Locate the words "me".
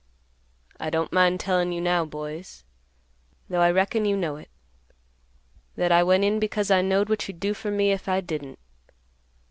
7.69-7.91